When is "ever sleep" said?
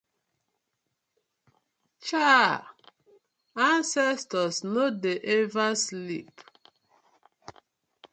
5.39-6.35